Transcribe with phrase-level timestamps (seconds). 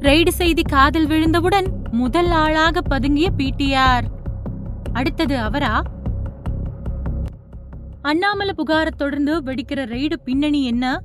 [0.00, 4.06] Raid செய்தி காதில் விழுந்தவுடன் முதல் ஆளாக பதுங்கிய பிடிஆர்
[4.92, 5.82] அடுத்தது அவரா?
[8.02, 11.02] அண்ணாமலை புகாரை தொடர்ந்து வெடிக்கிற ரெய்டு பின்னணி என்ன?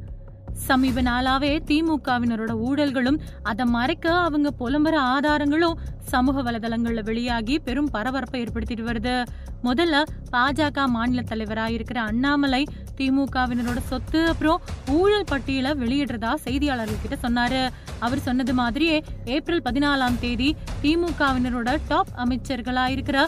[0.54, 8.84] சமீப நாளாவே திமுகவினரோட ஊழல்களும் அதை மறைக்க அவங்க புலம்புற ஆதாரங்களும் சமூக வலைதளங்கள்ல வெளியாகி பெரும் பரபரப்பை ஏற்படுத்திட்டு
[8.84, 9.24] வருது.
[9.64, 12.68] முதல்ல பாஜக மாநில தலைவரா இருக்கிற அண்ணாமலை
[12.98, 14.62] திமுகவினரோட சொத்து அப்புறம்
[14.98, 17.62] ஊழல் பட்டியலை வெளியிடுறதா செய்தியாளர்கள் கிட்ட சொன்னாரு.
[18.00, 23.28] அவர் சொன்னது மாதிரியே ஏப்ரல் பதினாலாம் தேதி திமுகவினரோட டாப் அமைச்சர்களா இருக்கிற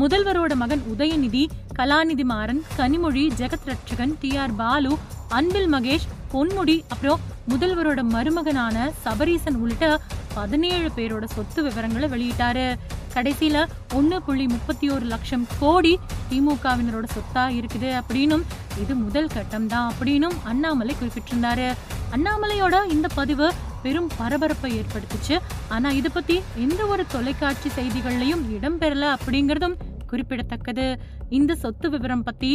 [0.00, 1.44] முதல்வரோட மகன் உதயநிதி
[1.78, 4.92] கலாநிதி மாறன் கனிமொழி ஜெகத் ரட்சகன் டி ஆர் பாலு
[5.28, 10.00] அன்பில் மகேஷ் பொன்முடி அப்புறம் முதல்வரோட மருமகனான சபரீசன் உள்ளிட்ட
[10.34, 12.66] பதினேழு பேரோட சொத்து விவரங்களை வெளியிட்டாரு.
[13.14, 13.64] கடைசியில
[13.94, 15.98] ஒன்னு புள்ளி முப்பத்தி ஒரு லட்சம் கோடி
[16.30, 17.90] திமுகவினரோட சொத்தா இருக்குது.
[18.00, 18.44] அப்படின்னும்
[18.82, 21.68] இது முதல் கட்டம் தான் அப்படின்னும் அண்ணாமலை குறிப்பிட்டிருந்தாரு.
[22.16, 23.46] அண்ணாமலையோட இந்த பதிவு
[23.82, 25.36] பெரும் பரபரப்பை ஏற்படுத்துச்சு.
[25.68, 29.76] ஆனா இதை பத்தி எந்த ஒரு தொலைக்காட்சி செய்திகள்லையும் இடம்பெறல அப்படிங்கிறதும்
[30.10, 30.86] குறிப்பிடத்தக்கது.
[31.28, 32.50] இந்த சொத்து விவரம் பத்தி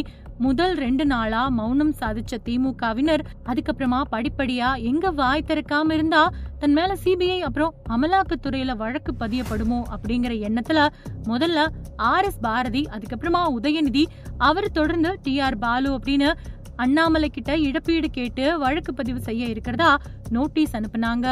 [0.46, 6.22] முதல் ரெண்டு நாளா மௌனம் சாதிச்ச திமுகவினர் அதுக்கப்புறமா படிப்படியா எங்க வாய் திறக்காம இருந்தா
[6.62, 10.80] தன் மேல சிபிஐ அப்புறம் அமலாக்கத்துறையில வழக்கு பதியப்படுமோ அப்படிங்கிற எண்ணத்துல
[11.30, 11.60] முதல்ல
[12.10, 14.04] ஆர் எஸ் பாரதி அதுக்கப்புறமா உதயநிதி
[14.38, 16.30] அவர் தொடர்ந்து டி ஆர் பாலு அப்படின்னு
[16.76, 19.90] அண்ணாமலை கிட்ட இழப்பீடு கேட்டு வழக்கு பதிவு செய்ய இருக்கிறதா
[20.30, 21.28] நோட்டீஸ் அனுப்புனாங்க.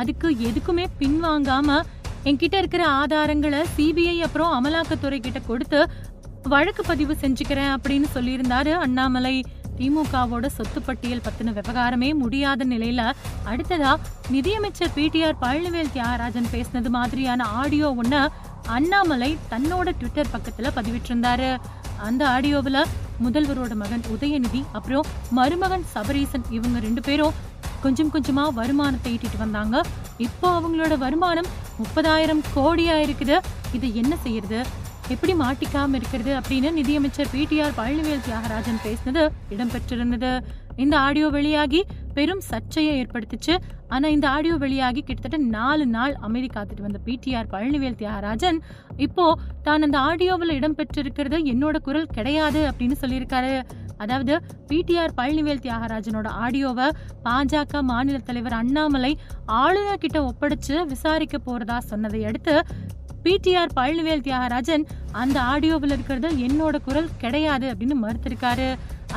[0.00, 1.78] அதுக்கு எதுக்குமே பின்வாங்காம
[2.24, 5.80] என்கிட்ட இருக்கிற ஆதாரங்களை சிபிஐ அப்புறம் அமலாக்கத்துறை கிட்ட கொடுத்து
[6.54, 9.36] வழக்கு பதிவு செஞ்சுக்கிறேன் அப்படின்னு சொல்லியிருந்தாரு அண்ணாமலை.
[9.80, 13.02] திமுகவோட சொத்து பட்டியல் பத்தின விவகாரமே முடியாத நிலையில
[13.50, 13.92] அடுத்ததா
[14.34, 18.24] நிதியமைச்சர் பிடிஆர் பழனிவேல் தியாகராஜன் பேசினது மாதிரியான ஆடியோ ஒன்ன
[18.76, 21.48] அண்ணாமலை தன்னோட ட்விட்டர் பக்கத்துல பதிவிட்டிருந்தாரு.
[22.08, 22.82] அந்த ஆடியோவில்
[23.24, 25.08] முதல்வரோட மகன் உதயநிதி அப்புறம்
[25.38, 27.34] மருமகன் சபரீசன் இவங்க ரெண்டு பேரும்
[27.84, 29.76] கொஞ்சம் கொஞ்சமா வருமானத்தை ஈட்டிட்டு வந்தாங்க.
[30.26, 33.36] இப்போ அவங்களோட வருமானம் முப்பதாயிரம் கோடியா இருக்குது.
[33.76, 34.60] இது என்ன செய்யறது?
[35.12, 39.22] எப்படி மாட்டிக்காம இருக்கிறது அப்படின்னு நிதியமைச்சர் பிடிஆர் பழனிவேல் தியாகராஜன் பேசினது
[39.54, 40.32] இடம்பெற்றிருந்தது.
[40.82, 41.80] இந்த ஆடியோ வெளியாகி
[42.16, 43.54] பெரும் சர்ச்சையை ஏற்படுத்துச்சு.
[43.94, 48.58] ஆனா இந்த ஆடியோ வெளியாகி கிட்டத்தட்ட நாலு நாள் அமைதி காத்துட்டு வந்த பிடிஆர் பழனிவேல் தியாகராஜன்
[49.06, 49.26] இப்போ
[49.66, 53.52] தான் அந்த ஆடியோவில் இடம்பெற்றிருக்கிறது என்னோட குரல் கிடையாது அப்படின்னு சொல்லியிருக்காரு.
[54.04, 54.34] அதாவது
[54.68, 56.86] பிடிஆர் பழனிவேல் தியாகராஜனோட ஆடியோவை
[57.26, 59.12] பாஜக மாநில தலைவர் அண்ணாமலை
[59.62, 62.54] ஆளுநர் கிட்ட ஒப்படைச்சு விசாரிக்க போறதா சொன்னதை அடுத்து
[63.24, 64.84] பிடிஆர் பழனிவேல் தியாகராஜன்
[65.22, 68.68] அந்த ஆடியோவில் இருக்கிறது என்னோட குரல் கிடையாது அப்படின்னு மறுத்திருக்காரு.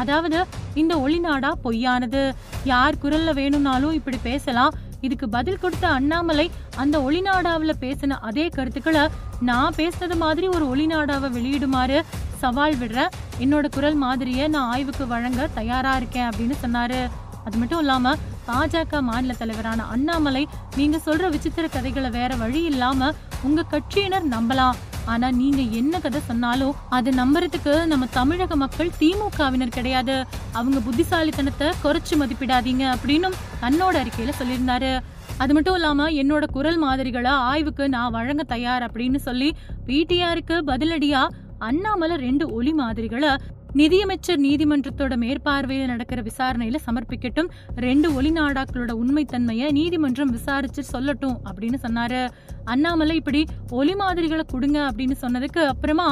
[0.01, 0.39] அதாவது
[0.81, 2.23] இந்த ஒளிநாடா பொய்யானது.
[2.71, 4.75] யார் குரல்ல வேணும்னாலும் இப்படி பேசலாம்.
[5.05, 6.45] இதுக்கு பதில் கொடுத்த அண்ணாமலை
[6.81, 9.03] அந்த ஒளிநாடாவில் பேசின அதே கருத்துக்களை
[9.49, 11.97] நான் பேசுனது மாதிரி ஒரு ஒளிநாடாவை வெளியிடுமாறு
[12.41, 13.13] சவால் விடுறேன்
[13.43, 17.01] என்னோட குரல் மாதிரியே நான் ஆய்வுக்கு வழங்க தயாரா இருக்கேன் அப்படின்னு சொன்னாரு.
[17.45, 18.15] அது மட்டும் இல்லாம
[18.47, 20.43] பாஜக மாநில தலைவரான அண்ணாமலை
[20.75, 23.11] நீங்க சொல்ற விசித்திர கதைகளை வேற வழி இல்லாம
[23.47, 24.79] உங்க கட்சியினர் நம்பலாம்.
[25.05, 30.15] ஆனா நீங்க என்ன கதை சொன்னாலும் அதை நம்புறதுக்கு நம்ம தமிழக மக்கள் திமுகவினர் கிடையாது.
[30.59, 34.91] அவங்க புத்திசாலித்தனத்தை குறைச்சு மதிப்பிடாதீங்க அப்படின்னும் தன்னோட அறிக்கையில சொல்லியிருந்தாரு.
[35.37, 39.49] அது மட்டும் இல்லாம என்னோட குரல் மாதிரிகளை ஆய்வுக்கு நான் வழங்க தயார் அப்படின்னு சொல்லி
[39.87, 41.21] பிடிஆருக்கு பதிலடியா
[41.69, 43.31] அண்ணாமலை ரெண்டு ஒளி மாதிரிகளை
[43.73, 47.49] நிதியமைச்சர் நீதிமன்றத்தோட மேற்பார்வையில் நடக்கிற விசாரணையில சமர்ப்பிக்கட்டும்.
[47.75, 52.21] ரெண்டு ஒளிநாடாக்களோட உண்மைத்தன்மையை நீதிமன்றம் விசாரிச்சு சொல்லட்டும் அப்படின்னு சொன்னாரு.
[52.65, 56.07] அண்ணாமலை இப்படி ஒலி மாதிரிகளை கொடுங்க அப்படின்னு சொன்னதுக்கு அப்புறமா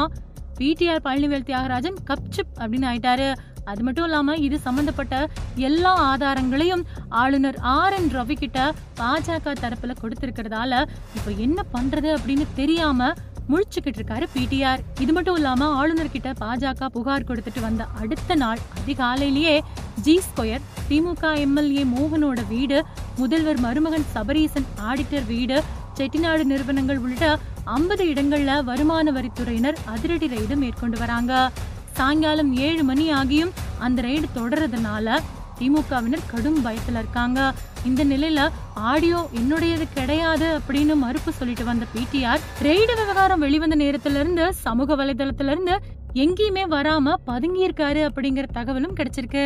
[0.58, 3.30] பிடிஆர் பழனிவேல் தியாகராஜன் கப்சிப் அப்படின்னு ஆயிட்டாரு.
[3.72, 5.16] அது மட்டும் இல்லாம இது சம்பந்தப்பட்ட
[5.56, 8.60] எல்லா ஆதாரங்களையும் ஆளுநர் ஆர் என் ரவி கிட்ட
[9.00, 10.80] பாஜக தரப்புல கொடுத்திருக்கிறதால
[11.18, 13.12] இப்ப என்ன பண்றது அப்படின்னு தெரியாம
[13.52, 19.56] முழிச்சுக்கிட்டு இருக்காரு பிடிஆர் இது மட்டும் இல்லாம ஆளுநர் கிட்ட பாஜக புகார் கொடுத்துட்டு வந்த அடுத்த நாள் அதிகாலையிலேயே
[20.02, 22.78] ஜி ஸ்கொயர் திமுக எம்எல்ஏ மோகனோட வீடு
[23.18, 25.58] முதல்வர் மருமகன் சபரீசன் ஆடிட்டர் வீடு
[25.98, 27.28] செட்டிநாடு நிறுவனங்கள் உள்ளிட்ட
[27.76, 31.34] ஐம்பது இடங்கள்ல வருமான வரித்துறையினர் அதிரடி ரெய்டு மேற்கொண்டு வராங்க.
[31.98, 35.08] சாயங்காலம் ஏழு மணி ஆகியும் அந்த ரெய்டு தொடர்றதுனால
[35.62, 37.40] திமுகவினர் கடும் பயத்தில் இருக்காங்க.
[37.90, 38.42] இந்த நிலையில
[38.92, 45.54] ஆடியோ என்னுடையது கிடையாது அப்படின்னு மறுப்பு சொல்லிட்டு வந்த பிடிஆர் ரெய்டு விவகாரம் வெளிவந்த நேரத்துல இருந்து சமூக வலைதளத்துல
[45.56, 45.76] இருந்து
[46.24, 49.46] எங்கேயுமே வராம பதுங்கி இருக்காரு அப்படிங்கிற தகவலும் கிடைச்சிருக்கு.